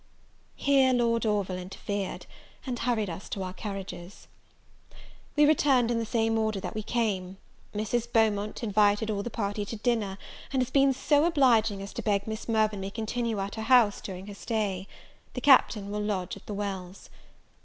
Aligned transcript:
Here 0.55 0.93
Lord 0.93 1.27
Orville 1.27 1.59
interfered, 1.59 2.25
and 2.65 2.79
hurried 2.79 3.07
us 3.07 3.29
to 3.29 3.43
our 3.43 3.53
carriages. 3.53 4.27
We 5.35 5.45
returned 5.45 5.91
in 5.91 5.99
the 5.99 6.07
same 6.07 6.39
order 6.39 6.59
we 6.73 6.81
came. 6.81 7.37
Mrs. 7.75 8.11
Beaumont 8.11 8.63
invited 8.63 9.11
all 9.11 9.21
the 9.21 9.29
party 9.29 9.63
to 9.65 9.75
dinner, 9.75 10.17
and 10.51 10.59
has 10.59 10.71
been 10.71 10.91
so 10.91 11.25
obliging 11.25 11.83
as 11.83 11.93
to 11.93 12.01
beg 12.01 12.25
Miss 12.25 12.49
Mirvan 12.49 12.79
may 12.81 12.89
continue 12.89 13.39
at 13.39 13.53
her 13.53 13.61
house 13.61 14.01
during 14.01 14.25
her 14.25 14.33
stay. 14.33 14.87
The 15.35 15.41
Captain 15.41 15.91
will 15.91 16.01
lodge 16.01 16.35
at 16.35 16.47
the 16.47 16.55
Wells. 16.55 17.11